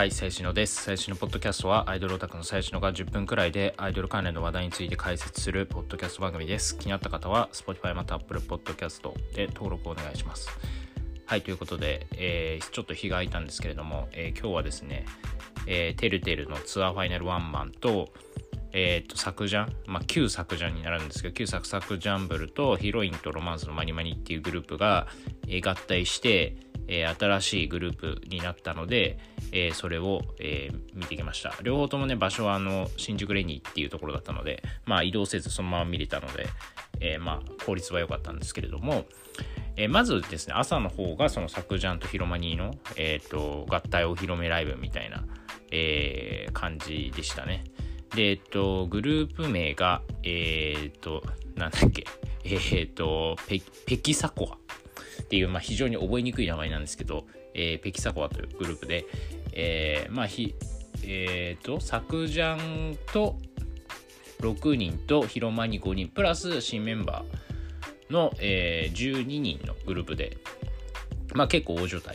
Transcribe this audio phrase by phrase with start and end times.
[0.00, 0.84] はい、最新のです。
[0.84, 6.78] 最新のポッドキャストはアイドルオタクの最新のが10分くらいでアイドル関連の話題について解説するポッドキャスト番組です。
[6.78, 10.48] 気になった方は Spotify また Apple Podcast で登録お願いします。
[11.26, 15.04] はい、ということで、えーちょっと日が空いたんですけれども、えー今日はですね、
[15.66, 18.08] えー、てるてるのツアーファイナルワンマンと、
[18.72, 25.08] えー、と作ジャン、まあ、旧作ジャンになるんですけど旧作作ジャンブルとヒロインとロマンスのマニマニっていうグループが、
[25.48, 26.56] えー合体して、
[26.86, 29.18] えー新しいグループになったので、
[29.52, 31.54] えーそれを、えー見てきました。
[31.62, 36.46] 両方ともね場所はあの新宿レニーっていうところだったので、まあ、移動せずそのまま見れたので、
[37.00, 39.04] えーまあ効率は良かったんですけれども、
[39.76, 45.24] えーまずですね朝の方がその作ジャンとヒロマニーの、えー、と合体お披露目ライブみたいな、
[45.72, 47.64] えー感じでしたね。
[48.14, 51.22] で、えっと、グループ名が、えーっと、
[51.56, 52.04] なんだっけ、
[52.44, 54.56] えーっと、ペペキサコア
[55.22, 59.06] っていう、まあ、非常に覚えにくい名前なんですけど、えーペキサコアというグループで、
[59.52, 60.54] えーまあ、ひ、
[61.04, 63.36] えーっと、サクジャンと
[64.40, 70.38] 6人とヒロマニ5人、プラス新メンバーの、えー12人のグループで、
[71.34, 72.06] まあ結構大所帯。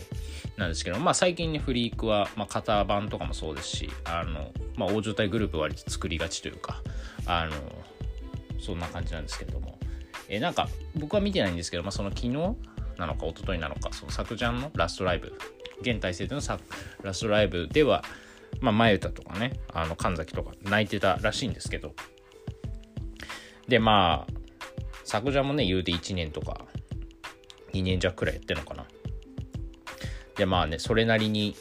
[0.58, 6.82] なんですけど、まあ最近ね、フリークは、まあ型番とかもそうですし、あの、まあ大所帯グループ割と作りがちというか、
[7.26, 7.54] あの、
[8.60, 9.78] そんな感じなんですけども、
[10.28, 12.30] えーなんか僕は見てないんですけど、まあその昨日
[12.98, 15.34] なのか一昨日なのか、その作ジャンのラストライブ、
[15.82, 16.60] 現体制でのさ
[17.04, 18.04] ラストライブでは、
[18.62, 21.94] まあ前歌とかね、あの神崎とか泣いてたらしいんですけど、
[23.68, 24.34] でまあ、
[25.04, 26.66] 作ジャンもね、言うて1年とか
[27.74, 28.86] 2年弱くらいやってるのかな。
[30.38, 31.56] でまあねそれなりに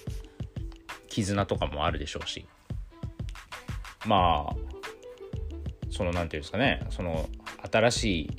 [1.09, 2.47] 絆とかもあるでしょうし。
[4.07, 4.57] まあ
[5.91, 6.87] そのなんていうんですかね。
[6.91, 7.29] その
[7.73, 8.31] 新しい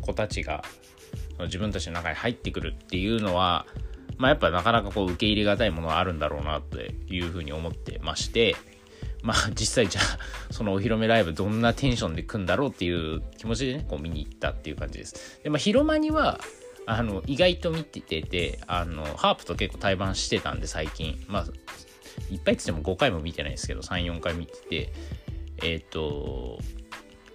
[0.00, 0.64] 子たちが
[1.40, 3.66] 自分たちの中に入ってくるっていうのは
[4.16, 8.56] まあやっぱなかなかこう受け入れがたいものはあるんだろうなというふうに思ってまして。
[9.20, 15.40] まあ実際じゃあそのお披露目ライブどんなテンションで組んだろうっていう気持ちでねこう見に行ったっていう感じです。
[15.42, 16.38] でまあ広間には
[16.90, 21.22] あの意外と見ててあのハープと結構対バンしてたんで最近。
[21.28, 21.44] まあ
[22.30, 24.92] いっぱいっつっても5回も見てないですけど34回見てて。
[25.62, 26.58] えっ、と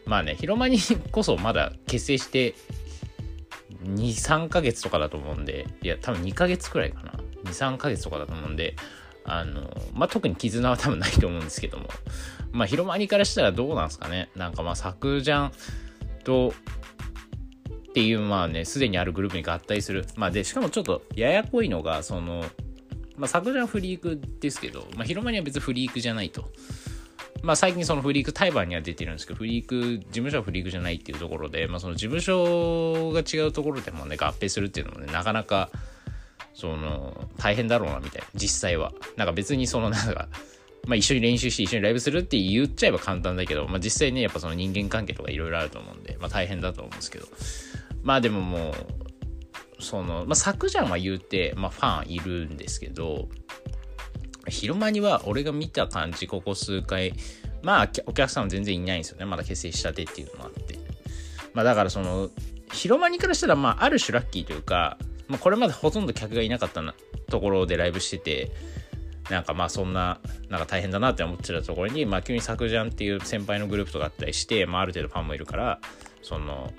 [0.05, 0.79] まあね広間に
[1.11, 2.55] こそまだ結成して
[3.83, 7.13] 23ヶ月とかだと思うんでいや多分2ヶ月くらいかな。
[7.43, 8.75] 23ヶ月とかだと思うんで
[9.25, 11.89] あのまあ特に絆は多分ないと思うんですけども。
[12.51, 14.31] まあ広間にからしたらどうなんですかね。
[14.35, 15.51] なんかまあ作ジャン
[16.23, 16.53] と
[17.93, 20.07] っていうまあねすでにあるグループに合体する。
[20.15, 22.43] まあでしかもちょっとややこいのがその
[23.17, 26.49] まあ作ジャンフリークですけど、まあ、広間には別にフリークじゃないと。
[27.43, 35.69] まあ最近そのフリーク対バンには出てるんですけどフリーク事務所はフリークじゃないっていうところで、まあ、その事務所が違うところでもね合併するっていうのもねなかなか
[36.55, 38.27] その大変だろうなみたいな。
[38.33, 38.91] 実際は。
[39.17, 40.29] なんか別にそのなんか
[40.85, 47.27] まあ、一緒に練習して一緒にライブするって言っちゃえば簡単だけど、まあ、実際ねやっぱその人間関係とかいろいろあると思うんで、まあ、大変だと思うんですけど。
[48.03, 48.71] まあでもも
[49.79, 53.27] うその、まあ、作ジャンは言うて、まあ、ファンいるんですけど
[54.47, 57.13] 広間には俺が見た感じここ数回
[57.63, 59.25] まあお客さんは全然いないんですよね。
[59.25, 60.77] まだ結成したてっていうのもあって。
[61.53, 62.29] まあだからその
[62.73, 64.97] 広間にからしたらまあある種ラッキーというか、
[65.27, 66.93] まあ、これまでほとんど客がいなかったな
[67.29, 68.51] ところでライブしてて
[69.29, 75.79] なんかまあそんななんか大変だなって思ってたところに、まあ、急にサクジャンっていう先輩のグループとかあったりして、まあ、ある程度ファンもいるから
[76.21, 76.73] その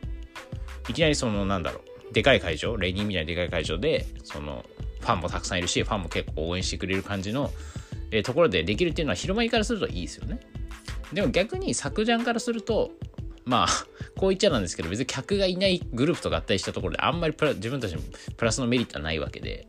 [0.89, 1.81] いきなりそのなんだろ
[2.11, 4.65] うでかい会場レニーみたいなでかい会場でその
[5.00, 7.50] ファンもたくさんいるしファンも結構応援してくれる感じの、
[8.11, 10.41] えーところでできるっていうのは広まりからするといいですよね
[11.12, 12.93] でも逆にサクジャンからすると
[13.44, 13.69] まあ
[14.17, 18.03] こう言っちゃなんですけど別に客がいないグループと合体したところであんまり自分たちに
[18.37, 19.67] プラスのメリットはないわけで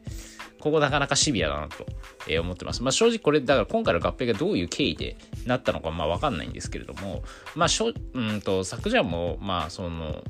[0.59, 1.86] ここなかなかシビアだなと
[2.28, 2.81] え思ってます。
[2.81, 5.16] まあ正直これだから今回の合併がどういう経緯で
[5.46, 7.24] なったのかまあわかんないんですけれども
[7.56, 10.24] まあしょうんと昨ジャンもまあその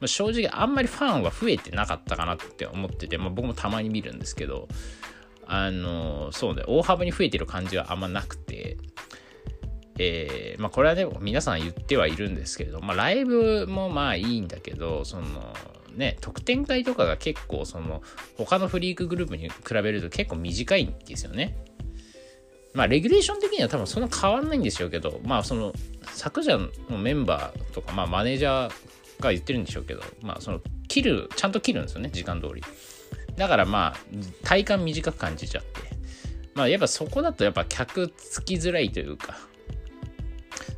[0.00, 4.68] まあ正直あんまりファンは増えてなかったかなって思ってて、まあ、僕もたまに見るんですけど
[5.46, 8.76] あのそうね大幅に増えてる感じはあんまなくて
[9.98, 15.26] えーまあこれはね皆さん言ってはいるんですけれど、まあ、ライブもまあいいんだけどその
[15.94, 18.02] ね特典会とかが結構その
[18.38, 21.56] 他のフリークグループに比べると結構短いんですよね。
[22.72, 25.72] まあレギュレーション的には多分そんな変わんないんでしょうけどまあその
[26.12, 26.56] 昨者
[26.88, 28.72] のメンバーとかまあマネージャー
[29.20, 32.62] が言ってるんでしょうけどまあその切るちゃんと切るんですよね時間通り
[33.36, 33.96] だからまあ
[34.44, 35.80] 体感短く感じちゃって
[36.54, 39.36] まあやっぱそこだとやっぱ客つきづらいというか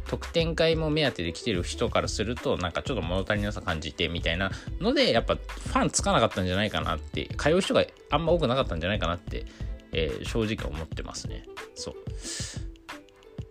[0.07, 4.51] 特典会も目当てで来てる人からするとなんかちょっと物足りなさ感じてみたいな
[4.81, 9.47] のでやっぱファンつかなかったんじゃないかなって通う人があんま多くなかったんじゃないかなって
[9.93, 11.45] えー、正直思ってますね。
[11.75, 11.95] そう。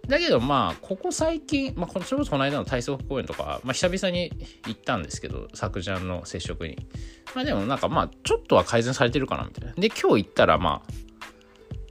[0.08, 4.32] だけどまあ、ここ最近、まあ、それこそこの間の体操公演とか、まあ、久々に
[4.68, 6.78] 行ったんですけど、昨ジャンの接触に。
[7.36, 9.74] まあでもなんかまあ、ちょっとは改善されてるかなみたいな。
[9.74, 10.94] で、今日行ったらまあ、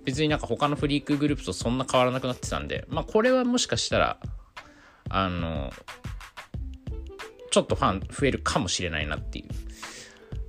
[0.04, 4.18] 別になんか他のフリークグループとそんな変わらなくなってたんで、まあこれはもしかしたら、
[5.08, 5.72] あの、
[7.50, 9.69] ちょっとファン増えるかもしれないなっていう。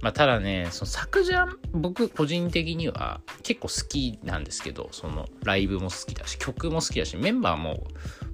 [0.02, 7.84] まあただね、その作ジャン、僕個人的には結構好きなんですけど、そのライブも好きだし、曲も好きだし、メンバーも、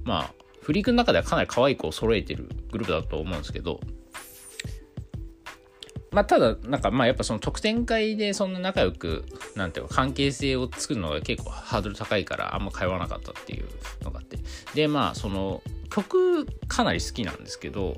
[0.03, 3.79] まあ、フリークの中ではかなり可愛い子を揃えてるグループだと思うんですけど、
[6.11, 9.25] まあ、ただ、なんか、まあ、やっぱその特典会でそんな仲良く、
[9.55, 13.65] なんていうか、関係性を作るのが結構ハードル高いから、あんま通わなかったっていう
[14.03, 14.39] のがあって。
[14.73, 17.97] で、まあ、その、曲かなり好きなんですけど、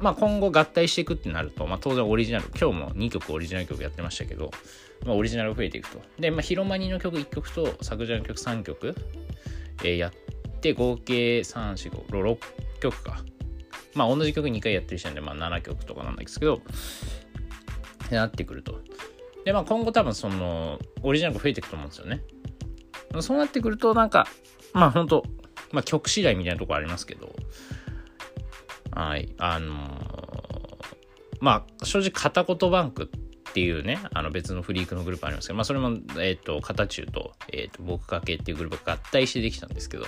[0.00, 4.50] まあ、今後合体していくってなると、まあ、当然オリジナル、今日も2曲オリジナル曲やってましたけど、
[5.04, 6.00] まあ、オリジナル増えていくと。
[6.18, 8.94] で、まあ、ヒロマニの曲1曲と、作ジャンの曲3曲、
[9.82, 10.12] えー、やっ
[10.60, 12.38] て、合計3、4、5、6
[12.80, 13.22] 曲か。
[13.94, 16.56] まあ、同じ曲2回やってる時点で、まあ、7曲とかなんですけど、
[18.04, 18.80] ってなってくると。
[19.44, 22.22] で、まあ、今後多分その、オリジナルが増えていくと思うんですよね。
[23.20, 24.26] そうなってくると、なんか、
[24.72, 25.24] まあ、本当
[25.70, 27.34] まあ、曲次第みたいなとこありますけど、
[28.94, 29.34] はい。
[29.38, 30.78] あのー、
[31.40, 40.04] まあ、正直、片言バンクっていうね、あの別のフリークのグループありますけど、まあ、それも、えっ、ー、と、片中と、えっ、ー、と、僕かけっていうグループが合体してできたんですけど、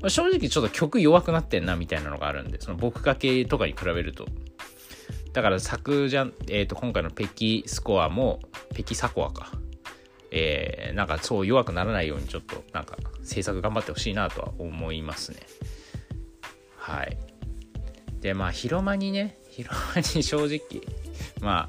[0.00, 4.26] まあ、正直ちょっと曲弱くなってんな、みたいなのがあるんで、その僕かけとかに比べると。
[5.32, 8.40] だから、作じゃん、えっ、と、今回のペキスコアも、
[8.74, 9.52] ペキサコアか。
[10.36, 15.38] えー、なんかそう弱くならないようにちょっとなんか制作頑張ってほしいなとは思いますね。
[16.76, 17.16] はい。
[18.24, 20.80] で、まあ、広間にね、広間に 正直、
[21.42, 21.68] ま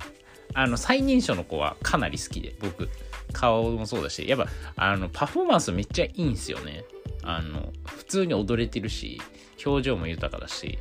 [0.54, 2.90] あ、あの、最年少の子はかなり好きで、僕、
[3.34, 4.48] 顔もそうだし、やっぱ、
[4.78, 6.86] あの、パフォーマンスめっちゃいいんすよね。
[7.24, 9.22] あの、普通に踊れてるし、
[9.66, 10.80] 表情も豊かだし、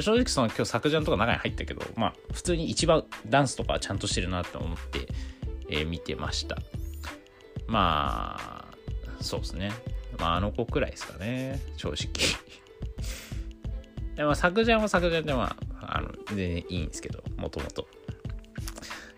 [0.00, 5.06] 正直その今日作ジャンとか中に入ったけど、まあ、普通に一番ダンスとかちゃんとしてるなって思って、
[5.68, 6.58] えー、見てました。
[7.68, 8.74] まあ、
[9.20, 9.70] そうですね。
[10.18, 12.08] まあ、あの子くらいですかね、正直。
[14.16, 17.86] でも、作ジャンは作ジャンでまあ、の、全然いいんですけど、もともと。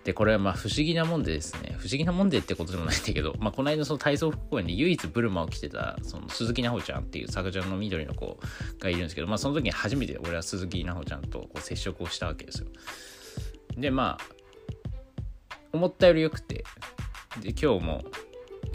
[0.04, 8.38] で、これはまあ不思議なもんでですね、不思議なもんでってことでもないんだけど、まあ、この間その体操服公園で唯一ブルマを着てた、その鈴木奈穂ちゃんっていう作ジャンの緑の子
[8.80, 12.68] がいるんですけど、まあ、その時に初めて俺は鈴木奈穂ちゃんとこう接触をしたわけですよ。
[13.78, 14.24] で、まあ、
[15.72, 16.64] 思ったより良くて、
[17.40, 18.04] で、今日も、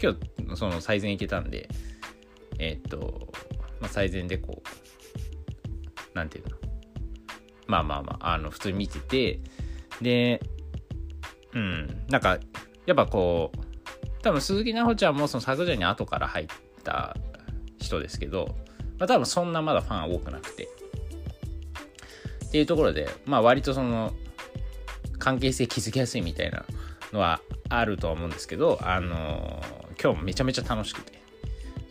[0.02, 1.68] 今日、その最善行けたんで、
[2.58, 3.32] えー、っと、
[3.80, 4.89] まあ、最善でこう、
[6.14, 6.56] なんていうの？
[7.66, 9.40] まあまあまあ、あの、普通に見てて、
[10.02, 10.40] で、
[11.54, 12.38] うん、なんか、
[12.86, 13.58] やっぱこう、
[14.22, 16.46] 多分鈴木奈穂ちゃんもその作者に後から入っ
[16.82, 17.16] た
[17.78, 18.56] 人ですけど、
[18.98, 20.68] まあ多分そんなまだファン多くなくて。
[22.46, 24.12] っていうところで、まあ割とその、
[25.18, 26.64] 関係性築きやすいみたいな
[27.12, 31.20] のはあるとは思うんですけど、あのー、今日もめちゃめちゃ楽しくて。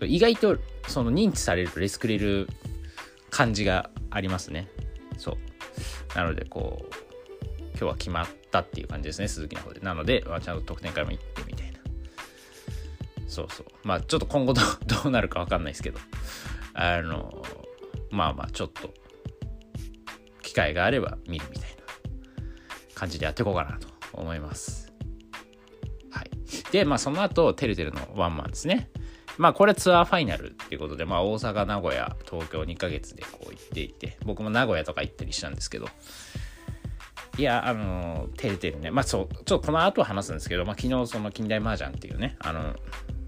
[0.01, 0.57] 意外と
[0.87, 2.47] その認知されるとレスくれる
[3.29, 4.67] 感じがありますね。
[5.17, 6.17] そう。
[6.17, 6.93] なので、こう、
[7.71, 9.79] 今日は決まったっていう感じですね、鈴木の方で。
[9.81, 11.79] なので、まあ、ちゃんと得点会も行ってみたいな。
[13.27, 13.65] そうそう。
[13.83, 14.61] まあ、ちょっと今後ど
[15.05, 15.99] う なるかわかんないですけど、
[16.73, 17.43] あの、
[18.11, 18.93] まあまあ、ちょっと、
[20.41, 21.77] 機会があれば見るみたいな
[22.95, 24.91] 感じでやっていこうかなと思います。
[26.11, 26.31] はい。
[26.71, 28.89] で、まあ、その後、てるてるのワンマンですね。
[29.39, 35.87] まあこれツアーファイナルっていうことで、まあ大阪、名古屋、東京2ヶ月でこうていて、僕も名古屋とか行ったりしたんですけど、
[37.37, 42.75] いや、あの、てるてるね、まあそう、ちょっとこの後話すんですけど、まあ昨日その近代麻雀っていうね、あの、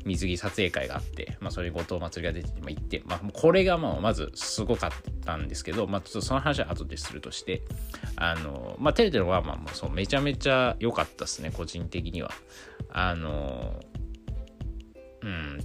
[0.06, 4.92] 水着撮影会があって、まあ、それに後藤祭りが出て、まあ、行って、まあ、これがもうまずすごかっ
[5.26, 7.62] たんですけど、まあ、ちょっとその話は後でするとして、
[8.16, 12.32] あの、まあ、テレテレは、まあ、もうそうめちゃめちゃ良かったですね、個人的には。
[12.92, 13.80] あの、
[15.22, 15.60] うん、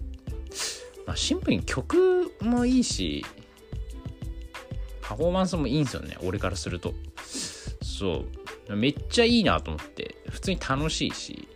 [1.06, 3.24] まあ、シンプルに曲もいいし、
[5.06, 6.92] パフォーマンスもいいんですよね、俺からすると。
[7.80, 8.24] そ
[8.68, 8.76] う。
[8.76, 11.48] めっちゃいいなと思って、普通に楽しいし、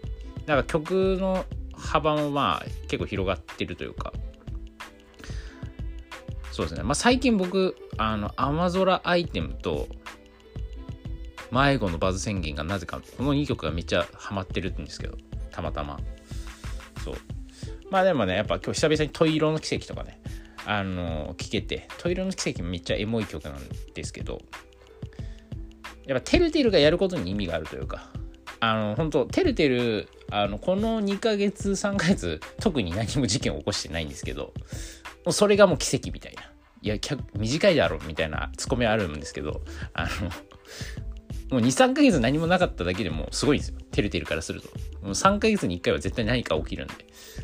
[0.47, 4.13] なんか曲の幅もまあ結構広がってるというか、
[6.53, 6.85] そうですね。
[6.85, 9.89] まあ最近僕、あの、アマゾラアイテムと、
[11.51, 15.17] 迷子のバズ宣言がなぜか、この2曲がめっちゃハマってるんですけど、
[15.51, 15.99] たまたま。
[17.05, 17.15] そう。
[17.91, 20.21] まあでもね、やっぱ今日久々にトイ色の奇跡とかね、
[20.67, 23.61] あの聞けて、トイ色の奇跡めっちゃエモい曲なん
[23.95, 24.41] ですけど、
[26.07, 28.11] やっぱてるてるがやることに意味があるというか、
[28.61, 34.53] あの本当てるてるあのこの2ヶ月3ヶ月特に何も事件を起こしてないんですけど
[35.25, 36.43] もうそれがもう奇跡みたいな。
[36.83, 36.97] いや
[37.35, 39.61] 短いだろみたいなツッコミはあるんですけど
[39.93, 40.31] あの
[41.51, 43.79] もう23ヶ月何もなかっただけでもすごいんですよ。
[43.91, 44.69] てるてるからすると。
[45.03, 46.95] もう3ヶ月に1回は絶対何か起きるんで。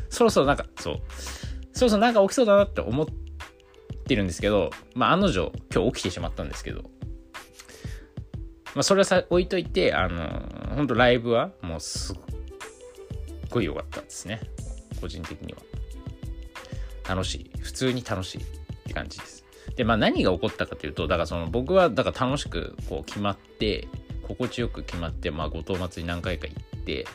[0.09, 1.01] そろそろなんかそう
[1.77, 3.05] そろそろなんか起きそうだなって思っ
[4.05, 6.89] てるんですけどまあ案の定今日起きてしまったんですけど
[8.77, 12.17] まあ、それはさ置いといて、あの、本当ライブはもうすっ
[13.49, 14.39] ごい良かったんですね。
[15.01, 15.59] 個人的には。
[17.09, 17.51] 楽しい。
[17.59, 18.45] 普通に楽しいっ
[18.85, 19.43] て感じです。
[19.75, 23.87] で、まあ何が起こったかというと、だからその僕はだから楽しくこう決まって、
[24.27, 27.07] 心地よく決まって、まあ後藤祭り何回か行って、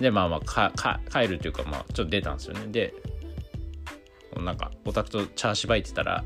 [0.00, 2.68] で、まあまあかか帰るというか、まあちょっと出たんですよね。
[2.68, 2.94] で、
[4.40, 6.24] なんかオタクとチャーシバいてたら、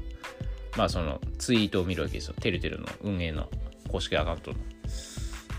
[0.76, 2.34] まあそのツイートを見るわけですよ。
[2.34, 3.48] てるてるの運営の
[3.88, 4.58] 公式アカウントの。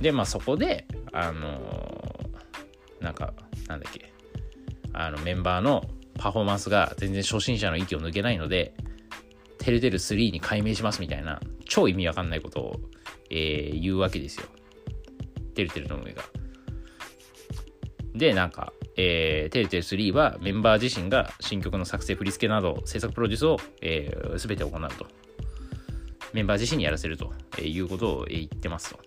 [0.02, 3.34] で、まあそこで、あのー、なんか、
[3.68, 4.14] なんだっけ、
[4.94, 5.84] あのメンバーの
[6.18, 8.74] パフォーマンスが全然初心者の域を抜けないので、
[9.60, 12.80] てるてる3に改名しますみたいな、超意味わかんないことを、
[13.30, 14.48] えー、言うわけですよ。
[15.54, 16.24] てるてるの上が。
[18.18, 25.08] で、なんか、えー、てるてる3はメンバー自身が新曲の作成、振り付けなど制作プロデュースを、えー、全て行うと。
[26.34, 29.00] メンバー自身にやらせるということを言ってますと。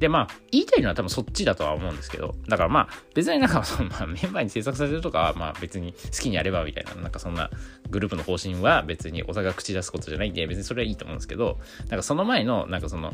[0.00, 7.50] で、まあ、言いたいのは多分そっちだとは思うんですけど、だからまあ、別になんかその、 まあ、メンバーに制作させるとかは、まあ別に好きにやればみたいな、なんかそんな
[7.90, 11.58] グループの方針は別にお互い口出すことじゃないんで、別にそれはいいと思うんですけど、
[11.88, 13.12] なんかその前の、なんかその、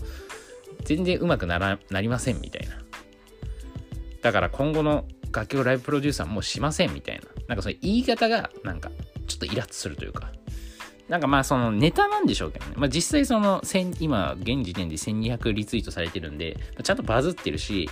[0.85, 2.86] 全然うまくならなりませんみたいな。
[4.27, 7.23] だから今後の楽曲ライブプロデューサーもうしませんみたいな。
[7.47, 8.91] なんかその言い方が、なんか、
[9.29, 10.33] ちょっとイラッとするというか、
[11.09, 12.73] なんかまあそのネタなんでしょうけどね。
[12.75, 13.63] まあ実際その
[14.01, 17.89] 今現時点で1200リツイートされてるんで、ちゃんとバズってるし、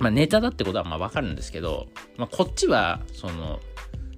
[0.00, 3.60] まあネタだってことはまあわかるんですけど、まあこっちはその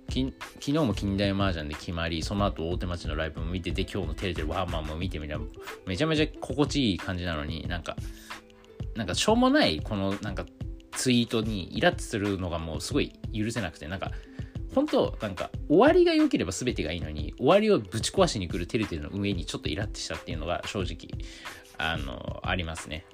[0.09, 5.45] 昨日も近代麻雀で決まり、その後大手町のライブも見てて、今日のテレビワーマンも見てみれば、
[5.87, 7.95] めちゃめちゃ心地いい感じなのになんか、
[8.97, 10.47] なんかしょうもないこのなんか
[10.93, 14.13] ツイートにイラッとするのがもうすごい許せなくて、なんか
[14.75, 21.09] 本当なんか終わりが良ければ全てがいいのに終わりをぶち壊しに来るてるてるの上にちょっとイラッとしたっていうのが正直
[21.79, 23.05] あのありますね。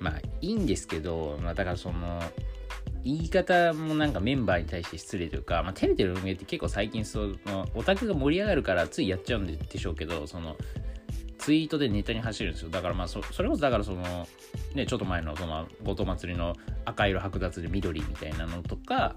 [0.00, 2.22] まあいいんですけど、まあ、だからその
[3.04, 10.56] 言い方もなんかメンバーに対して失礼というか、まあ、テレテレの運営って結構最近そのオタクが盛り上がるからついやっちゃうんでしょうけどその
[11.48, 12.68] ツイートでネタに走るんですよ。
[12.68, 14.28] だからまあそ、それこそだからその、
[14.74, 19.16] ね、ちょっと前のその、ごと祭りの赤色剥奪で緑みたいなのとか、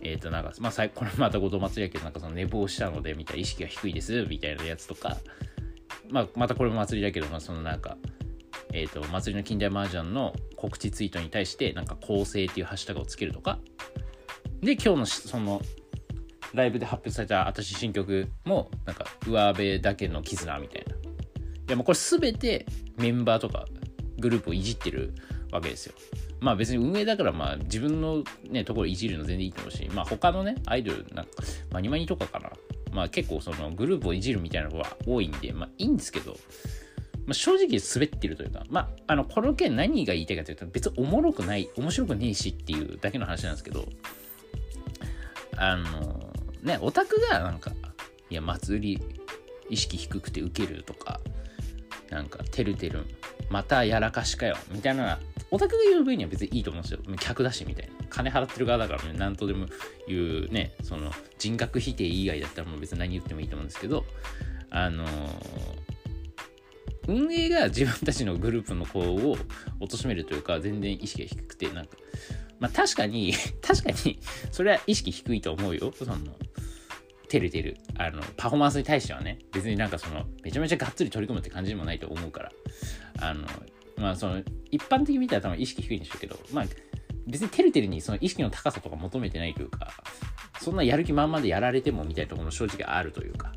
[0.00, 5.16] えっ、ー、となんか、まあ、これまたごと祭りやけど、なんかその寝坊したので、みたいな意識が低いです、みたいなやつとか、
[6.08, 7.96] まあ、またこれも祭りだけど、まあ、そのなんか、
[8.72, 13.58] えっ、ー、と、祭りの近代麻雀の告知ツイートに対して、なんか構成っていうハッシュタグをつけるとか、
[14.60, 15.62] で、今日のその、
[16.54, 20.99] ライブで発表された私新曲も、なんか、上辺だけの絆みたいな。
[21.70, 23.66] やもうこれ全てメンバーとか
[24.18, 25.14] グループをいじってる
[25.52, 25.94] わけですよ。
[26.40, 31.30] まあ別に運営だからまあ自分のねところいじるの全然いいと思うし、まあ他のね、アイドル、なんか、
[31.70, 32.50] マニマニとかかな。
[32.92, 36.36] まあ結構そのグループをいじるみたいなのが多いんで、まあいいんですけど、
[37.26, 43.86] まあ、正直滑ってるというか、まあ、あの、この件何が言いたいかというと、別におもろくない、面白くねえしっていうだけの話なんですけど、
[45.56, 47.70] あの、ね、オタクがなんか、
[48.30, 49.02] いや、祭り
[49.68, 51.20] 意識低くてウケるとか、
[52.10, 53.06] なんか、てるてる、
[53.48, 57.00] またやらかしかよ、みたいな、オタクが言う分には別にいいと思うんですよ。
[57.18, 57.92] 客だし、みたいな。
[58.08, 59.66] 金払ってる側だからね、なんとでも
[60.06, 64.04] 言うね、その、人格否定以外だったらもう別に何言ってもいいと思うんですけど、
[64.70, 65.10] あのー、
[67.08, 69.36] 運営が自分たちのグループの子を
[69.80, 71.96] 貶めるというか、全然意識が低くて、なんか、
[72.60, 74.20] まあ確かに、確かに、
[74.52, 75.92] それは意識低いと思うよ。
[75.96, 76.16] その、
[77.30, 82.52] てるてる、あの、パフォーマンスに対してはね、別になんかその、めちゃめちゃがっつり取り組むって感じでもないと思うから、
[83.20, 83.46] あの、
[83.96, 86.64] まあその、一般的に見たら多分意識低いんでしょうけど、まあ、
[87.28, 89.92] 別にてるてるにその意識の高さとか求めてないというか、
[90.60, 93.52] そんなやる気満々でやられてもみたいなところも正直あるというか、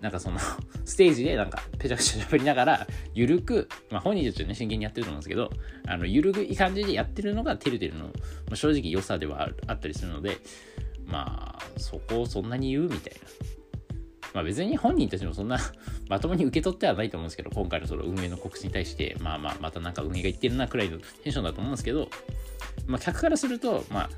[0.00, 0.38] なんかその、
[0.84, 5.50] ステージでなんか、ぺちゃくちゃ喋りながら、ゆるく、まあ本人たちはね、真剣にやってると思うんですけど、
[5.86, 8.12] あの、ゆるくいい感じでやってるのが、てるてるの、
[8.54, 10.38] 正直良さではあったりするので、
[11.06, 13.20] まあ、そこをそんなに言うみたいな。
[14.34, 15.58] まあ別に本人たちもそんな
[16.10, 22.10] まともに受け取ってはないと思うんですけど、今回のその運営の告知に対して、まあまあ、またなんか運営が言ってるなくらいのテンションだと思うんですけど、
[22.86, 24.10] まあ客からすると、まあ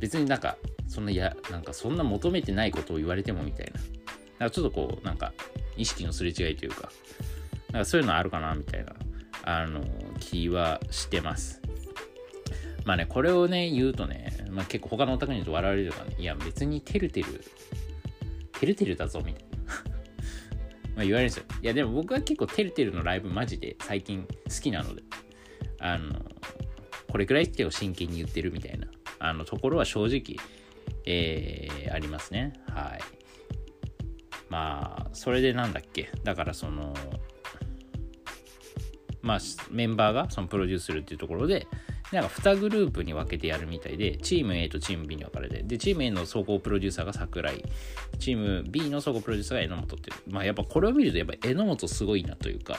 [0.00, 0.56] 別になんか、
[0.88, 3.72] そんなや、なんかそんな求めてないことを言われてもみたいな。
[4.38, 5.32] だかちょっとこう、なんか
[5.76, 6.90] 意識のすれ違いというか、
[7.72, 8.94] なんかそういうのあるかなみたいな、
[9.42, 9.84] あの
[10.20, 11.60] 気はしてます
[12.86, 16.14] まあねこれをね言うとね、まあ、結構他のオタクにと笑われるとかね。
[16.18, 17.44] いや別にてるてる。
[18.58, 19.58] てるてるだぞみたいな。
[20.94, 21.44] まあ言われるんですよ。
[21.60, 25.02] いやでも僕は結構てるてるのライブマジで最近好きなので。
[25.78, 26.24] あの
[27.10, 28.86] これくらい手を真剣に言ってるみたいな。
[29.18, 30.36] あのところは正直
[31.04, 32.52] えー、ありますね。
[32.68, 33.00] はい。
[34.48, 36.10] まあそれでなんだっけ。
[36.22, 36.94] だからその
[39.22, 39.38] まあ
[39.72, 41.66] メンバーがそのプロデュースするっていうところで
[42.12, 47.64] なんか2グループに分けてやるみたいで、チーム A とチーム B に分かれて、で、チーム A の総合プロデューサーが桜井、
[48.18, 50.32] チーム B の総合プロデューサーが榎本っていう。
[50.32, 52.78] まあやっぱこれを見ると、やっぱ榎本すごいなというか、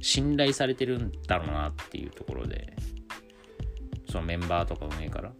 [0.00, 2.74] 信頼されてるんだろうなっていうところで、
[4.10, 5.32] そのメンバーとか運営から。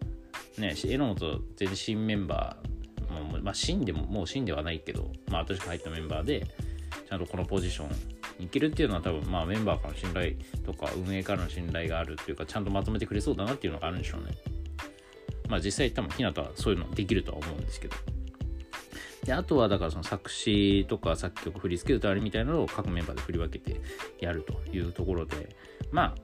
[0.59, 6.45] ね、榎本全然新メンバー、もうまあ新でも、もう新ではないけど、まあ私が入ったメンバーで、
[7.07, 10.33] ちゃんとこのポジションいけるっていうのは多分まあメンバーからの信頼
[10.65, 14.37] とか運営からの信頼があるっていうかちゃんとまとめてくれそうだなっていうのがあるんでしょうね。
[15.47, 17.95] まあ実際多分ひなたはそういうのできるとは思うんですけど。
[19.23, 23.79] であとはだからその作詞とか作曲振り付け歌ありみたいなのを各メンバーで振り分けて
[24.19, 25.55] やるというところで
[25.91, 26.15] まあ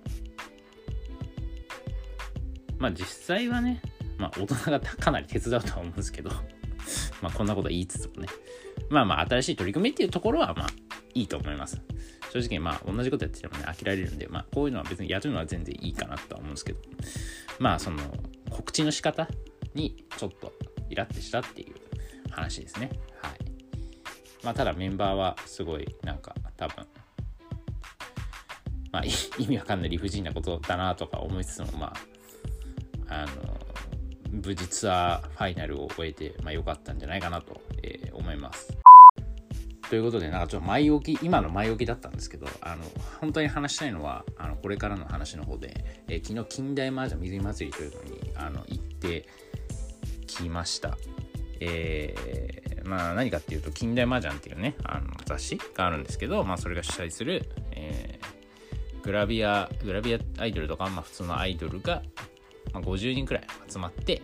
[2.79, 3.81] まあ実際はね
[4.17, 6.29] まあ大人がかなり手伝うとは思うんですけど
[7.21, 8.29] まあこんなこと言いつつもね
[8.89, 10.67] まあまあ新しい取り組みっていうところはまあ
[11.15, 11.81] いいと思います。
[12.31, 16.79] 正直まあ同じことやっててもね飽きられるんで、まあこういうのは別にやるのは全然いいかなとは思うんですけど、
[17.57, 17.97] まあその
[18.49, 19.27] 告知の仕方
[19.73, 20.53] にちょっと
[20.89, 21.75] イラってしたっていう
[22.29, 22.91] 話ですね。
[23.21, 23.39] はい。
[24.43, 26.85] まあただメンバーはすごいなんか多分、
[28.91, 29.03] まあ
[29.39, 31.93] 意味わかんない理不尽なことだなとか思いつつもま
[33.07, 33.57] あ、あの、
[34.29, 38.84] 無事ツアーファイナルを終えて、まあ良かったんじゃないかなと、えー、思います。
[39.89, 42.83] ということで、なんかちょっと前置き、今の前置きだったんですけど、あの、
[43.21, 49.27] 本当に話したいのは、あの、これからの話の方で、え、昨日、近代麻雀水祭りというのに、あの、行って
[50.27, 50.97] きました。
[51.59, 62.01] えー、まあ何かっていうと、近代麻雀っていうね、あの、雑誌があるんですけど、まあそれが主催する、えー、グラビア、グラビアアイドルとか、まあ普通のアイドルが、
[62.73, 64.21] まあ、50人くらい集まって、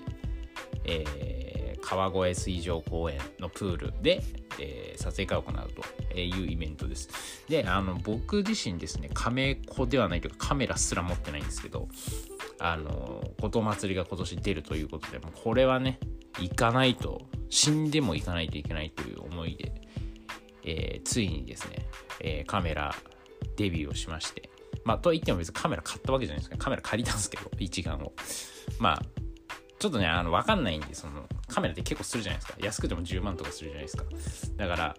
[0.86, 4.21] えー、川越水上公園のプールで、
[4.59, 5.69] えー、撮影会を行う
[6.11, 7.09] というイベントです。
[7.47, 11.87] で、あの、僕自身ですね、カメ子ではないというか、カメラすら持ってないんですけど、
[12.59, 15.99] あの、こと祭りが今年出るということで、もうこれはね、
[16.39, 19.73] 行かないと、死んでも行かないといけないという思いで、
[20.63, 21.87] えー、ついにですね、
[22.21, 22.95] えー、カメラ
[23.57, 24.49] デビューをしまして、
[24.83, 26.57] まあ、と言っても別にカメラ買ったわけじゃないですか。
[26.57, 28.13] カメラ借りたんですけど、一眼を。
[28.79, 29.01] まあ、
[29.81, 32.59] ちょっとね、あの、わかんないんで、その、カメラって結構するじゃないですか。
[32.61, 34.03] 安くても10万とかするじゃないですか。
[34.55, 34.95] だから、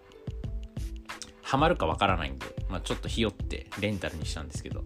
[1.41, 4.83] ハマるかわからないんで、まあ、ちょっとひよってレンタルにしたんですけど、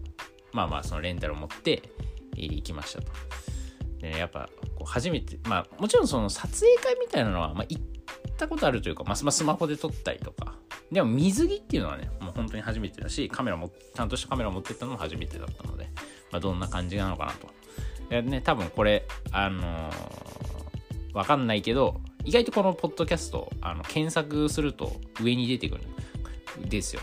[0.52, 1.82] まあまあ、そのレンタルを持って、
[2.36, 3.10] えー、行きましたと。
[4.00, 7.82] で、ね、やっぱ、こう初めて、まあ、もちろんその撮影会みたいなのは、まあ、行っ
[8.36, 10.54] たことあるというか、まあ、スマホで撮ったりとか、
[10.92, 15.90] でも水着っていうのはね、もう本当に初めてだし、カメラも、ちゃんとしたカメラを持ってったのも初めてだったので、
[16.30, 17.57] まあ、どんな感じなのかなと
[18.10, 25.82] ね、多分これ、あのー、わかんないけど、意外とこのポッドキャスト、あの、検索すると上に出てくる
[26.66, 27.02] んですよ。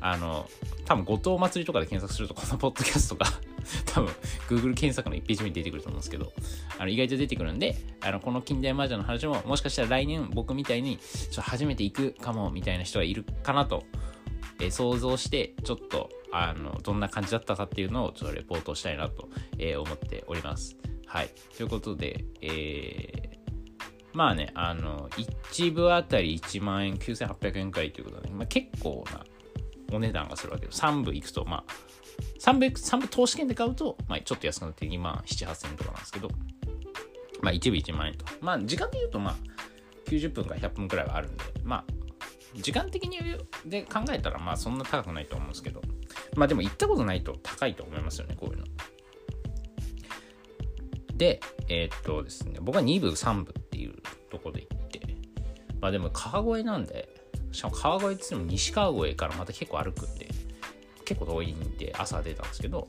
[0.00, 0.48] あの、
[0.84, 3.26] 多分、後藤祭りとかで検索すると、このポッドキャストが
[3.86, 4.12] 多分、
[4.48, 6.32] Google 検索の1ページ目に出てくると思うんですけど、
[6.78, 10.98] あの意外と出てくるんで、あのこの近代麻雀の話も、もしかしたら来年僕みたいに、
[11.30, 13.84] ちょ初めて行くかもみたいな人がいるかなと、
[14.60, 20.76] え、想像して、ちょっとあのどんな感じだったかっていうのをちょっとレポートしたいなと、えー、思っております。
[21.06, 21.30] はい。
[21.56, 23.52] ということで、えー、
[24.14, 29.24] まあね、あの、1部あたり1万円、9800円くらいということで、まあ、結構な
[29.94, 30.80] お値段がするわけです。
[30.80, 31.72] 3部行くと、まあ、
[32.40, 36.28] 3部、3部投資券で買うと、まあ、ちょっと安くなって2万7、8000円とかなんですけど、
[37.42, 38.24] まあ、1部1万円と。
[38.40, 39.36] まあ、時間で言うと、まあ、
[40.06, 41.84] 90分から100分くらいはあるんで、まあ、
[42.56, 43.18] 時間的に
[43.66, 45.82] で考えたら、まあ、そんな高くないと思うんですけど、
[46.36, 48.66] まあでも行ったことないと高いと思いますよね、こういうの。
[51.16, 53.94] で、えー、っとですね、僕は2部、3部っていう
[54.30, 55.00] とこで行って、
[55.80, 57.08] まあでも川越なんで、
[57.52, 60.28] しかも川越って言っても西川越からまた結構歩くんで、
[61.04, 62.88] 結構遠いんで朝出たんですけど、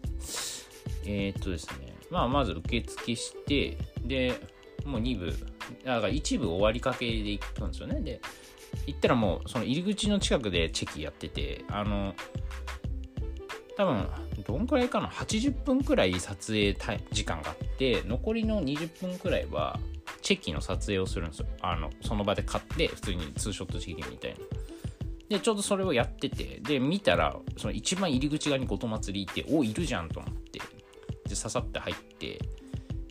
[1.05, 4.33] えー、っとですね、まあまず受付して、で、
[4.85, 5.31] もう2部、
[5.85, 8.01] だから1部終わりかけで行ったんですよね。
[8.01, 8.21] で、
[8.87, 12.15] 行ったらもうその入り口の近くでチェキやってて、あの、
[13.75, 14.07] 多分
[14.45, 16.73] どんくらいかな？80分くらい撮影
[17.11, 19.79] 時間があって残りの20分くらいは
[20.21, 21.47] チェキの撮影をするんですよ。
[21.61, 24.37] あのその場で買って普通にツーショットチェキみたいな。
[25.29, 30.61] でちょうどそれをやっててで見たらその一番入り口側に後藤祭りいておいるじゃんと思って
[31.27, 32.39] でささって入って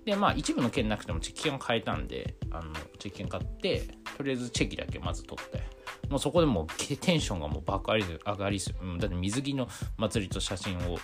[0.05, 3.83] でまあ一部の券なくてもチェキ券を変えたんであのチェキ券買って
[4.17, 5.72] とりあえずチェキだけまず取って。
[6.13, 10.99] もうそこでもうテンションがもう爆上がりする、うん、だって水着の祭りと写真を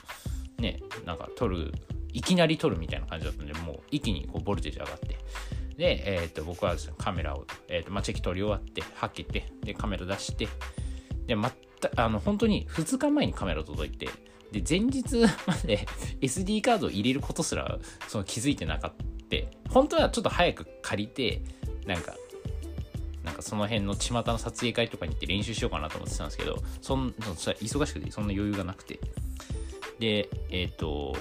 [0.58, 1.72] ねなんか撮る
[2.12, 5.18] いきなり撮るみたいな感じだったんでもう一気にこうボルテージ上がって。
[5.78, 10.48] で、えー、と僕はカメラを、えーとまあ、チェキ取り終わってはけてでカメラ出して
[11.26, 14.08] でまたあの本当に2日前にカメラ届いて
[14.50, 15.86] で前日まで
[16.20, 19.08] SD カードを入れることすらその気づいてなかった。
[19.70, 21.42] 本当はちょっと早く借りて
[21.86, 22.14] なんか
[23.24, 28.98] なんかその辺の巷の撮影会とかに行って練習しようかなと思ってたんですけどそん忙しくてそんな余裕がなくて。
[29.98, 31.14] でえっ、ー、と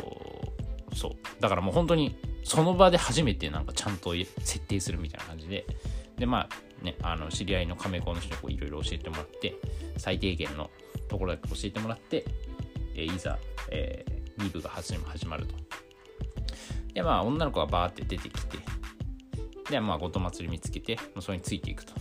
[0.96, 1.42] そう。
[1.42, 5.66] だからもう本当にその場で初めてなんかちゃんと設定するみたいな感じで。
[6.18, 9.56] でまあねあの知り合いのカメコの人にいろいろ教えてもらって
[9.98, 10.70] 最低限の
[11.08, 12.26] ところだけ教えてもらって
[12.98, 13.38] えいざ、
[13.70, 15.56] えー、2部が始まると。
[16.94, 18.58] で、まあ、女の子がバーって出てきて、
[19.70, 21.94] で、まあ、ごと祭り見つけて、それについていくと。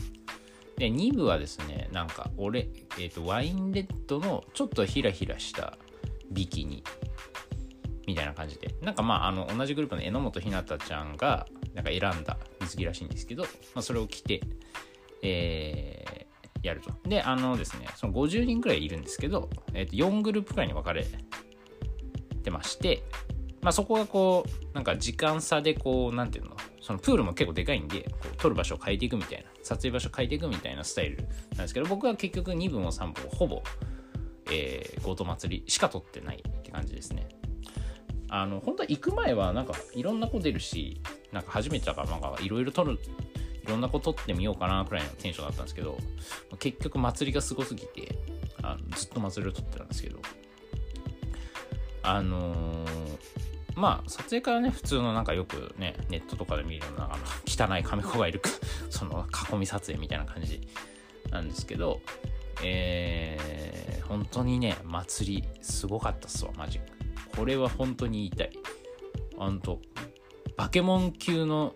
[0.77, 5.79] で、2部はですね、なんか、俺、えっ、ー、と、ワインレッドのちょっとヒラヒラした
[6.31, 6.85] ビキニ
[8.07, 14.41] みたいな感じで、なんかまあ、あの、同じグループの榎本ひなたちゃんが、なんか選んだ水着らしいんですけど、まあ、それを着て、
[15.23, 16.27] え
[16.63, 16.91] やると。
[17.09, 21.07] で、あのですね、その50人くらいいるんですけど、えー、と4グループくらいに分かれ
[22.43, 23.03] てまして、
[23.63, 26.56] まあ、そこがこう、なんか時間差でこう、なんていうの、
[26.87, 31.27] そのプールも結構でかいんで、こう撮る場所を変えていくみたいな、撮影場所を変えていくみたいなスタイルなん
[31.63, 33.61] ですけど、僕は結局2分を3分をほぼ、
[34.53, 37.27] えー、強盗祭りしか撮ってないって感じですね。
[38.29, 41.01] あの、本当は行く前はなんかいろんな子出るし、
[41.33, 43.01] なんか初めてだからなんかいろいろ撮る
[43.65, 45.99] いろんなことってみようかなくらいのテンションだったんですけど、
[46.61, 48.17] 結局祭りがすごすぎて、
[48.63, 50.21] あのずっと祭りを撮ってたんですけど、
[52.05, 52.96] あのー、
[53.77, 58.49] まあ、撮影からね、普通のなんかよくね、ネットとかで見るような、あの、汚い亀子がいるか、
[58.89, 60.67] その囲み撮影みたいな感じ
[61.31, 62.01] なんですけど、
[62.65, 66.81] えー、本当にね、祭り、すごかったっすわ、マジ。
[67.37, 68.59] これは本当に言いたい。
[69.37, 69.79] 本当
[70.57, 71.75] バケモン級の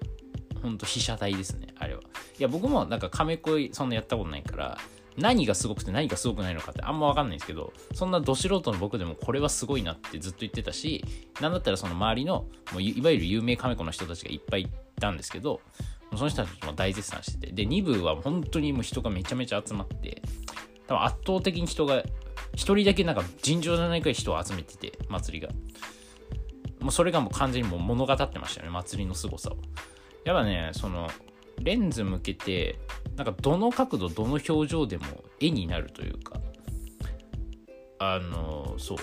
[0.62, 2.00] ほんと被写体ですね、あれは。
[2.38, 4.78] いや、僕もなんか亀恋そんなやったことないから、
[5.20, 11.04] 何がすごくて何がすごくないのかってあんま分かんないんですけど、そんなど素人の僕でもこれはすごいなってずっと言ってたし、
[11.40, 15.61] なんだったらその周りの、もういわゆる有名亀子の人たちがいっぱいいたんですけど、
[16.16, 20.22] その人たちも大絶賛してて、で、2部は本当にもう人がめちゃめちゃ集まって、
[20.87, 22.06] 多分圧倒的に人が、1
[22.56, 25.52] 人だけなんか尋常じゃないくらい人を集めてて、祭りが。
[26.80, 29.56] もうそれがもう完全にもう物語ってましたよね、祭りの凄さを。
[30.24, 31.09] やっぱねその
[31.61, 32.79] レンズ向けて
[33.16, 35.05] なんかどの角度どの表情でも
[35.40, 36.40] 絵になるというか
[37.99, 38.99] あのそう。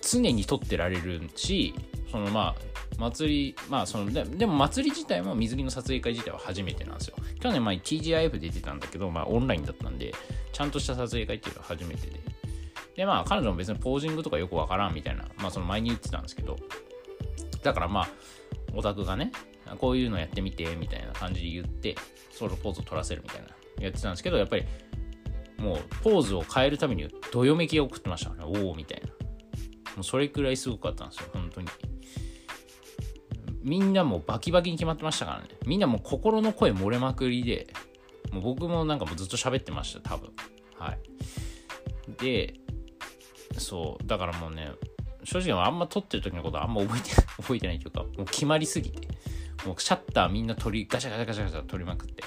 [0.00, 1.74] 常に撮ってられるし
[2.10, 7.16] そのまあ祭りまあそのででも祭り自体も水着の撮影会自体は初めてなんですよ。
[7.40, 10.14] 去年前 TGIF で出てたんだけどまあオンラインだったんで
[10.52, 12.20] ちゃんとした撮影会っていうのは初めてで。
[12.96, 16.56] でまあ彼女も別にポージングとかよくわからんみたいなまあその前に言ってたんですけど。
[17.62, 18.08] だからまあ
[18.74, 19.32] オタクがね、
[19.78, 21.96] こういうのやってみて、みたいな感じで言って、
[22.30, 23.48] ソロポーズを取らせるみたいな、
[23.80, 24.64] やってたんですけど、やっぱり、
[25.58, 28.44] もう、ポーズを変えるために、どよめきが送ってましたね。
[28.44, 29.08] おおみたいな。
[29.96, 31.68] もうそれくらいすごかったんですよ、本当に。
[33.62, 35.48] みんなもうバキバキに決まってましたからね。
[35.64, 37.68] みんなもう心の声漏れまくりで、
[38.30, 40.30] もう僕もなんかもうずっと喋ってました、多分。
[40.78, 40.98] はい。
[42.22, 42.54] で、
[43.58, 44.72] そう、だからもうね、
[45.24, 49.08] 正直あんま撮ってる時のことあんま覚えて 覚えてないというか、もう決まりすぎて、
[49.66, 52.22] もうシャッターみんな取り、ガシャガシャガシャガシャ取りまくって、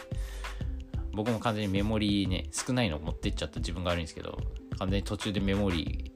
[1.14, 4.38] 僕も完全にメモリーね、少ないの持ってっちゃった自分が悪いんですけど、
[4.78, 6.12] 完全に途中でメモリ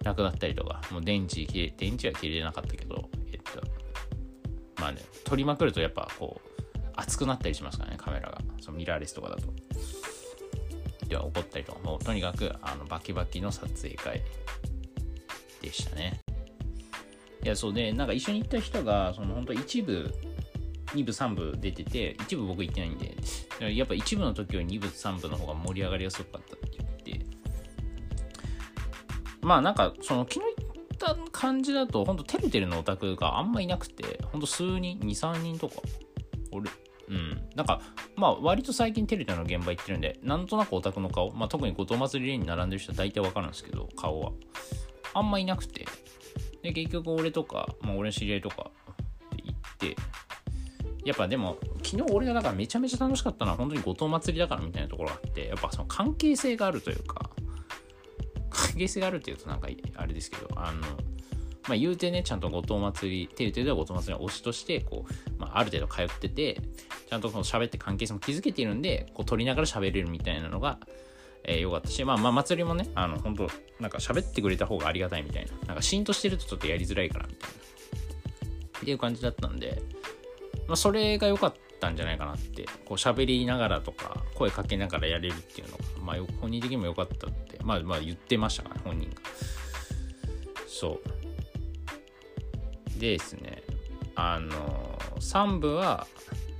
[0.00, 3.60] ーなくなったりとか、もう電池切れ、電池は切れなかったけど、えっと、
[4.80, 6.56] まあね、取りまくるとやっぱこう、
[6.94, 8.40] 熱くなったりしますからね、カメラが。
[8.60, 9.52] そのミラーレスとかだと。
[11.08, 14.22] では怒ったりとか、もうとにかくあのバキバキの撮影会
[15.60, 16.25] でしたね。
[17.46, 20.12] いや、そうで、なんか一緒に行った人が、その本当一部、
[20.86, 23.16] 2部、3部出てて、一部僕行ってないんで、
[23.72, 27.26] やっぱ一部の時は2部、3部の方が盛り上がりやすかったって言って、
[29.42, 35.76] まあなんか、その昨日行った感じだと、本当てるてるのオタクがあんまいなくて、本当数人、2、3人とか、
[36.50, 36.68] 俺、
[37.08, 37.48] うん。
[37.54, 37.80] なんか、
[38.16, 44.32] まあ、割と最近テレビの現場行ってるんで、なんとなくオタクの顔、まあ、特に後藤祭りレーンに並んでる人は大体わかるんですけど、顔は。
[45.14, 45.86] あんまいなくて、
[46.66, 48.70] で、結局俺とか、まあ、俺の知り合いとか
[49.36, 49.96] で行って、
[51.04, 57.30] やっぱでも、昨日俺がだからめちゃめちゃ楽しかったのは本当に後藤祭りだからみたいなところがあってやっぱその関係性があるというか
[58.50, 66.60] 関係性があるっていうとなんかあれですけどあのまあ言うてねちゃんと後藤祭り手る程度は後藤祭りの推しとしてこう、まあ、ある程度通ってて
[67.08, 70.80] ちゃんとその喋って関係性も築けているんでこう撮りながら喋れるみたいなのが
[71.48, 75.52] えー、よかったし、まあまあ祭りもね、あの、本当なんか喋ってくれた方がありがたいみたいな。
[75.68, 77.56] なんかシーンとしてるとちょっとやりづらいからみたいな。
[78.78, 79.80] っていう感じだったんで、
[80.66, 89.16] まあそれが良かったんじゃないかなって、こう喋りながらとか、声かけながらやれるっていうのが、まあ本人的にも良かったって、まあまあ言ってましたからね、本人が。
[90.66, 91.00] そ
[92.96, 93.00] う。
[93.00, 93.62] でですね、
[94.16, 96.08] あの3部は、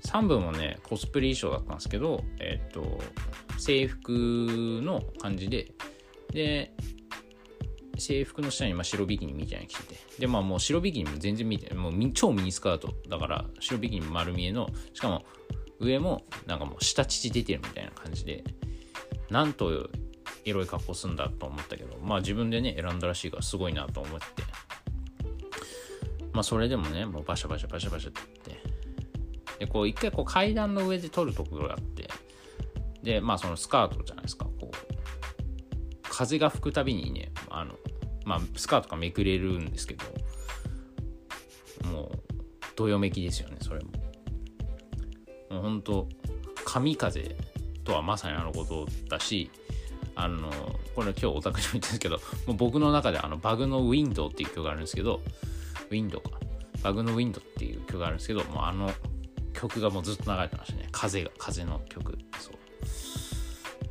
[0.04, 3.00] 3部もね、コスプレ衣装だったんですけど、えっ、ー、と、
[3.58, 4.10] 制服
[4.82, 5.72] の感じで、
[6.32, 6.72] で、
[7.98, 12.94] 制服の下にま白ビキニみたいなの着てて、で、まあもう白ビキニも全然見て、もう超ミニスカート。
[13.08, 15.24] だから、白ビキニ丸見えの、しかも
[15.78, 18.44] 上もなんかもう下乳出てるみたいな感じで、
[19.30, 19.90] なんと
[20.44, 24.26] エロい格好すんだと思ったけど、まあ自分でね、選んだらしいからすごいなと思って、
[26.32, 28.60] まあそれでもね、もうバシャバシャバシャバシャってって、
[29.60, 32.08] で、こう一回こう階段の上で撮るところがあって、
[33.06, 34.46] でまあそのスカートじゃないですか。
[34.60, 34.74] こう
[36.02, 37.76] 風が吹くたびにねあの
[38.24, 40.04] まあスカートがめくれるんですけど
[41.88, 42.18] もう
[42.74, 43.92] どよめきですよねそれも。
[45.50, 46.08] もうほんと
[46.64, 47.36] 神風
[47.84, 49.52] とはまさにあのことだし
[50.16, 50.50] あの
[50.96, 52.16] これ今日オタクにも言ったんですけど
[52.46, 55.20] もう僕の中であのバグのウィンドウっていう曲があるんですけど
[55.90, 56.40] ウィンドウか。
[56.82, 58.90] バグのウィンドウっていう曲があるんですけどもうあの
[59.52, 60.88] 曲がもうずっと流れてましたね。
[60.90, 62.18] 風が風の曲。
[62.40, 62.55] そう。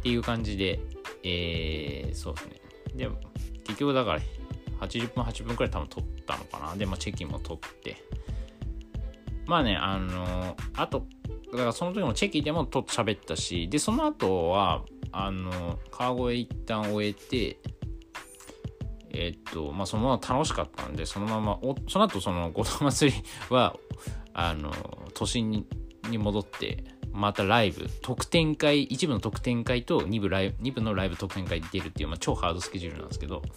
[0.05, 0.79] っていう感じで、
[1.23, 2.61] えー、そうですね。
[2.95, 3.09] で、
[3.63, 4.19] 結局だから
[4.79, 6.75] 80分、8分くらい多分撮ったのかな。
[6.75, 7.97] で、まあ、チェキも撮って。
[9.47, 11.07] まあね、あのー、あと、
[11.51, 17.57] だからその時もチェキでもと喋ったし、で、その後は、あの、川越一旦終えて、
[19.09, 23.75] えっと、まあ、そのまま楽しかったんで、そのまま、おその後、その、ご当祭りは、
[24.35, 24.71] あの、
[25.15, 25.65] 都心
[26.11, 26.83] に戻って、
[27.15, 33.49] またライブ、特典会、一部の特典会と2部ライ、2部のライブ特典会に出るっていう、まあ、超ハードスケジュールなんですけど、まあ、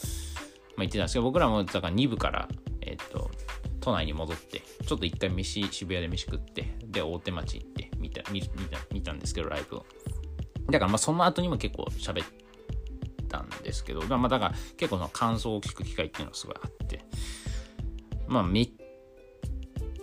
[0.79, 2.49] 言ってたんですけど、僕らもだから2部から、
[2.83, 3.31] えっ、ー、と、
[3.81, 8.49] 都内に戻って、ちょっと一回飯、渋谷で飯食って、で、大手町行って見た、見た、
[8.93, 9.87] 見たんですけど、ライブを。
[10.71, 12.27] だからまあその後にも結構喋っ
[13.29, 17.01] たんですけど、まあだから結構その感想を聞く機会っていうのがすごいあって、
[18.27, 18.71] まあめっ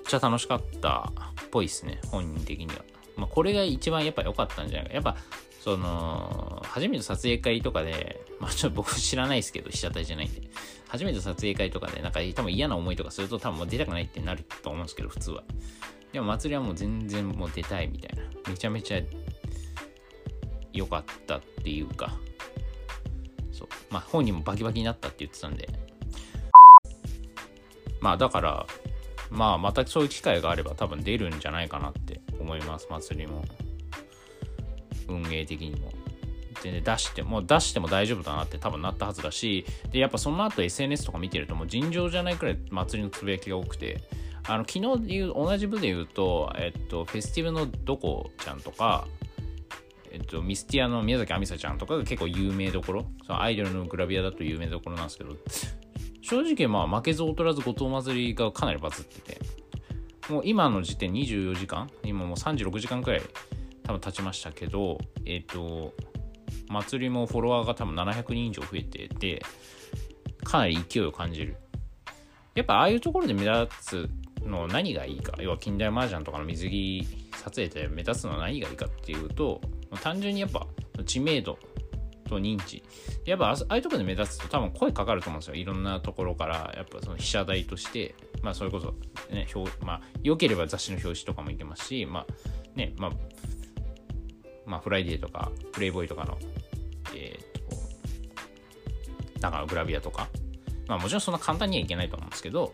[0.08, 1.12] ちゃ楽しかった
[1.44, 2.95] っぽいですね、本人的には。
[3.16, 4.94] まあ、これが一番やっぱ良かったんじゃないか。
[4.94, 5.16] やっぱ、
[5.62, 10.42] その、初めて撮影会とかで、まあちょっと僕知らないですけど、被写体じゃないんで、
[10.88, 15.44] 初めて撮影会とかで、なんか多分嫌な思いとかすると多分もう出たくないってなると思うんですけど、普通は。
[16.14, 18.24] でも祭りはもう全然もう出たいみたいな。
[18.48, 19.02] めちゃめちゃ
[20.72, 22.16] 良かったっていうか、
[23.52, 23.68] そう。
[23.90, 25.68] まあ本人もバキバキになったって言ってたんで、
[28.02, 28.68] まあだから、
[29.30, 33.44] まあまたそういう機会があれば多分出るんじゃないかなって思います祭りも。
[35.08, 35.92] 運営的にも。
[36.62, 44.02] 全然出しても出しても大丈夫だなって多分なったはずだしでやっぱその後 SNS とか見てるともう尋常じゃないくらい祭りのつぶやきが多くて。
[44.48, 49.08] あの昨日で言う同じ部で言うと、えっと、フェスティブのどこちゃんとか、
[50.12, 53.06] えっと、ミスティアの宮崎あみさちゃんとかが結構有名どころ。
[53.26, 55.36] そのアイドルのグラビアだと有名どころなんですけど。
[56.26, 59.40] 正直まあ負けず劣らず後藤祭りがかなりバズってて。
[60.28, 61.88] もう今の時点24時間。
[62.04, 63.22] 今もう36時間くらい
[63.84, 65.94] 多分経ちましたけどえっ、ー、と
[66.68, 69.44] 祭りもフォロワーが多分700人以上増えてて
[70.44, 71.58] かなり勢いを感じる。
[72.56, 74.10] やっぱああいうところで目立つ
[74.44, 75.34] の何がいいか。
[75.40, 79.62] 要は近代麻雀とかの水着撮影で目立つのは何がいいかっていうと
[80.02, 80.66] 単純にやっぱ
[81.06, 81.60] 知名度
[82.28, 82.84] と認知。
[83.26, 85.56] やっぱああいうところで目立つと多分声かかると思うんですよ。
[85.56, 88.16] いろんなところからやっぱその被写体として。
[88.42, 88.94] まあそれこそ
[89.34, 93.12] ね表まあ良ければ雑誌の表紙とかもいけますしまあねまあ
[94.68, 96.38] まあフライデーとかプレイボーイとかの
[97.16, 100.28] えっ、ー、となんかグラビアとか。
[100.88, 102.74] まあもちろんそんな簡単にはいけないと思うんですけど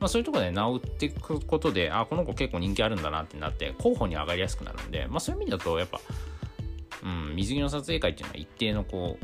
[0.00, 6.00] まあ、そういうところで治っていくことで、あ、この子結構人気あるんだなってなって、候補に上がりやすくなるんで、まあ、そういう意味だと、やっぱ、
[7.02, 9.18] うん、水着の撮影会っていうのは一定のこ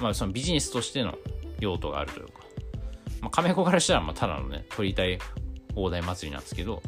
[0.00, 1.16] う、まあそのビジネスとしての
[1.60, 2.32] 用途があるというか、
[3.20, 5.18] まあ、亀子からしたらまあただのね、撮りたい
[5.74, 6.82] 放題祭りなんですけど、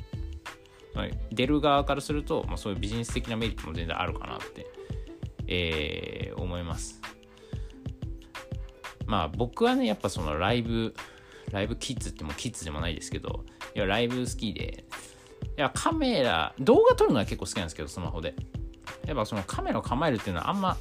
[0.95, 4.67] まあ、出る側からすると、まあ、そういうビジネス的なメリットも全然あるかなって、
[5.47, 7.01] えー、思います。
[9.07, 10.95] まあ僕はね、やっぱそのライブ、
[11.51, 14.85] ライブキッズってもうキッズでもないですけど、いやライブ好きで
[15.57, 18.35] い、やカメラ動画撮るのは結構好きなんですけどスマホで
[19.11, 20.77] やっぱそのカメラを構えるっていうのはあんま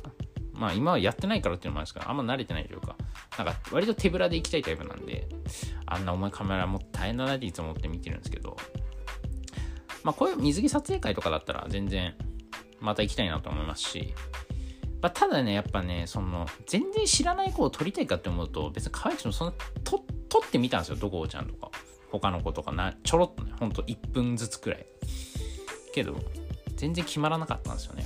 [0.53, 2.95] まあ今はやってないからっていうのもあるんですけどあんま慣れてないというか
[3.39, 5.27] なんか割と手ぶらで行きたいタイプなんで
[5.87, 8.55] あんな重いカメラも大変だなっていつも思って見てるんですけど
[10.03, 12.13] まあこういう水着撮影会とかだったら全然
[12.79, 14.13] また行きたいなと思いますし
[15.01, 21.71] まあ、ただね、やっぱね、その、全然知らない子を撮りたいかって思うと、別に可愛くてもそんな、撮ってみたんですよ、ドコーちゃんとか。
[22.11, 24.85] 他の子とかな、ちょろっとね、ほんと1分ずつくらい。
[25.93, 26.17] けど、
[26.75, 28.05] 全然決まらなかったんですよね、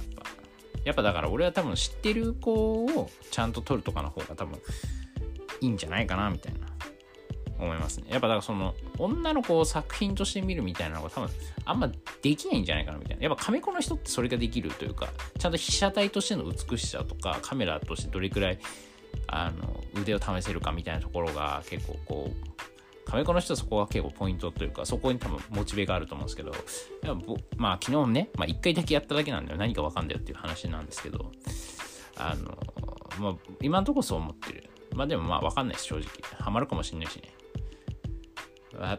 [0.85, 4.59] やっぱだから俺は多分知ってる子をちゃんと撮るとかの方が多分
[5.61, 6.67] いいんじゃないかな、みたいな。
[7.59, 8.07] 思いますね。
[8.09, 11.29] やっぱだからその女の子を作品として見るみたいなのが多分
[11.65, 11.89] あんま
[12.21, 13.23] できないんじゃないかなみたいな。
[13.23, 18.59] やっぱカメコの人ってそれができるというか、ちゃんと被写体としての美しさとかカメラとしてどれくらい
[19.27, 22.33] あの腕を試せるかみたいなところが結構こう、
[23.05, 26.53] カメコの人はそこが結構ポイントというか、そこに多分モチベがあると思うんですけど、
[27.57, 29.57] まあ昨日ね、まあ一回だけやっただけなんだよ。
[29.57, 31.31] 何かわかんだよっていう話なんですけど、
[32.17, 32.57] あの、
[33.19, 34.69] まあ今んとこそう思ってる。
[34.95, 36.07] まあでもまあわかんないです、正直。
[36.39, 37.33] ハマるかもしんないしね。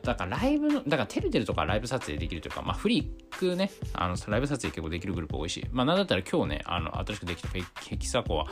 [0.02, 8.46] だからライブの、だからテルテルとかライブ撮影できるというか、まあフリックね、あのライブ撮影結構できるグループ多いし、まあなんだったら今日ね、あの新しくできたヘキサコは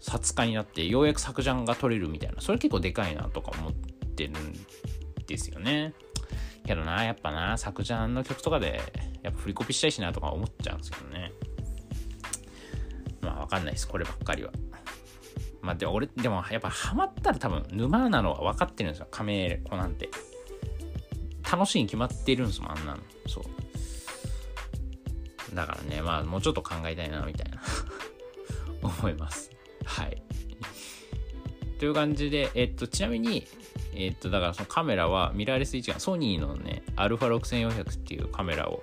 [0.00, 4.34] 撮影になってようやく作ジャンが撮れるみたいな、それ結構でかいなとか思っててるん
[5.26, 5.94] ですよね。
[6.66, 8.80] けどな、やっぱな、作ジャンの曲とかで、
[9.22, 11.32] やっぱ振りコピしたいしなとか思っちゃうんですけどね。
[13.20, 14.50] まあわかんないです、こればっかりは。
[15.60, 20.10] まあでも俺、でもやっぱハマったら多分沼なのは分かってるんですよ、カメ子なんて。
[21.50, 23.02] 楽しいに決まってるんですもん、あんなの。
[23.26, 23.44] そう。
[25.54, 27.62] だからね、まあもうちょっと考えたいな、みたいな
[28.82, 29.50] 思います。
[29.84, 30.22] はい。
[31.78, 33.46] という感じで、えっと、ちなみに、
[33.94, 38.82] えっと、だからそのカメラはミラーレス一眼、ソニーのね、α6400 っていうカメラを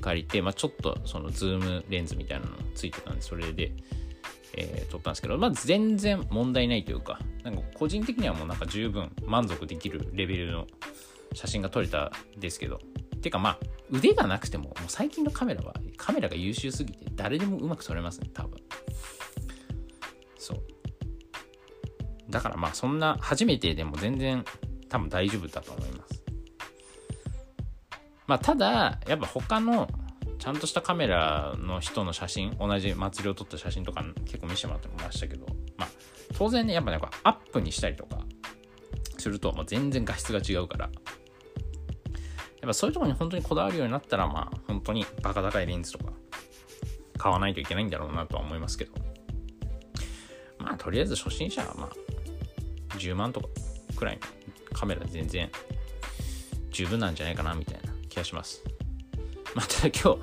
[0.00, 3.72] 借りて、まあ、ちょっとそのズームレンズみたいなのついてたんで、それで、
[4.56, 10.66] えー、撮ったんですけど、まず全然問題ないというか、なんか個人的にはもうなんか十分満足できるレベルの
[11.34, 12.80] 写真が撮れたんですけど、
[13.20, 13.58] てかまあ、
[13.90, 18.58] 腕がなくても、もう最近のカメラは、カメラが優秀すぎて、誰でもうまく撮れますね、多分。
[22.30, 24.44] だからまあ、そんな、初めてでも全然、
[24.88, 26.22] 多分大丈夫だと思います。
[28.26, 29.88] まあ、ただ、やっぱ他の
[30.38, 35.88] ちゃんとしたカメラの人の写真、同じ祭りを撮った写真とか結構見せてもらってましたけど、まあ、
[36.34, 38.20] 当然ね、やっぱね、アップにしたりとか
[39.18, 46.12] すると、もう全然画質が違うから、やっぱそういうとこに本当にこだわるようになったら、まあ、本当にバカ高いレンズとか
[47.18, 48.92] 買わないといけないんだろうなとは思いますけど、
[50.58, 51.90] まあ、とりあえず初心者は、まあ、
[53.00, 53.48] 10万とか
[53.96, 54.22] くらいの
[54.72, 55.50] カメラ全然
[56.70, 58.62] 十分なんじゃないかなみたいな気がします。
[59.54, 60.16] まあ、ただ今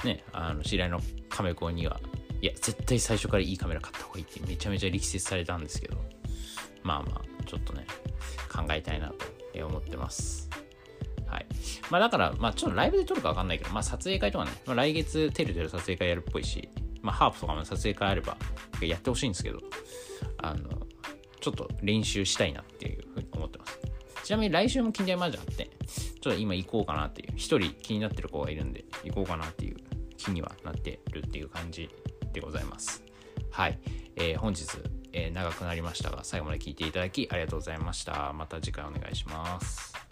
[0.00, 2.00] 日、ね、あの知り合いのカメコンには、
[2.40, 5.96] いや、絶対最初からいいカメラ買った方がいいってめちゃめちゃ力説されたんですけど、
[6.82, 7.86] まあまあ、ちょっとね、
[8.50, 10.48] 考えたいなと思ってます。
[11.26, 11.46] はい。
[11.90, 16.68] まあだから、まあちょっとライブで撮るかわかんないけど、まあ撮影会とかね、まあ、来月テルテル撮影会やるっぽいし、
[17.00, 18.36] まあハープとかも撮影会あれば
[18.80, 19.60] やってほしいんですけど、
[20.38, 20.81] あの、
[21.42, 23.78] ちょっと練習したいなっていうふうに思ってます。
[24.22, 25.70] ちなみに来週も近代マージャンあって、
[26.20, 29.76] ちょっと今行こうかなっていう、一人気になってる子がいるんで、行こうかなっていう
[30.16, 31.90] 気にはなってるっていう感じ
[32.32, 33.02] でございます。
[33.50, 33.78] はい。
[34.14, 34.66] えー、本日、
[35.12, 38.32] えー、長くなりましたが、最後まで聞いていただきありがとうございました。
[38.32, 40.11] また次回お願いします。